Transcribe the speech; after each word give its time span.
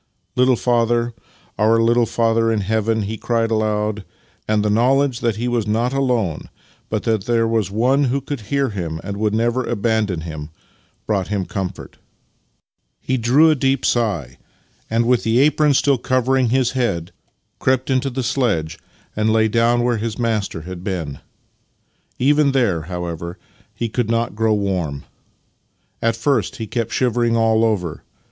"Little 0.35 0.55
Father— 0.55 1.13
our 1.59 1.79
Little 1.79 2.07
Father 2.07 2.51
in 2.51 2.61
Heaven!" 2.61 3.03
he 3.03 3.17
cried 3.17 3.51
aloud; 3.51 4.03
and 4.47 4.65
the 4.65 4.69
knowledge 4.71 5.19
that 5.19 5.35
he 5.35 5.47
was 5.47 5.67
not 5.67 5.93
alone, 5.93 6.49
but 6.89 7.03
that 7.03 7.25
there 7.25 7.47
was 7.47 7.69
One 7.69 8.05
who 8.05 8.19
could 8.19 8.41
hear 8.49 8.69
him 8.69 8.99
and 9.03 9.17
would 9.17 9.35
never 9.35 9.63
abandon 9.63 10.21
him, 10.21 10.49
brought 11.05 11.27
him 11.27 11.45
comfort. 11.45 11.97
He 12.99 13.15
drew 13.17 13.51
a 13.51 13.55
deep 13.55 13.85
sigh 13.85 14.39
and, 14.89 15.05
with 15.05 15.21
the 15.21 15.37
apron 15.37 15.75
still 15.75 15.99
covering 15.99 16.45
52 16.47 16.57
Master 16.61 16.79
and 16.79 16.81
Man 16.87 16.93
his 16.95 16.95
head, 17.05 17.11
crept 17.59 17.89
into 17.91 18.09
the 18.09 18.23
sledge 18.23 18.79
and 19.15 19.31
lay 19.31 19.47
down 19.47 19.83
where 19.83 19.97
his 19.97 20.17
master 20.17 20.61
had 20.61 20.83
been. 20.83 21.19
Even 22.17 22.53
there, 22.53 22.81
however, 22.89 23.37
he 23.75 23.87
could 23.87 24.09
not 24.09 24.33
grow 24.33 24.55
warm. 24.55 25.03
At 26.01 26.15
first 26.15 26.55
he 26.55 26.65
kept 26.65 26.91
shivering 26.91 27.37
all 27.37 27.63
over. 27.63 28.01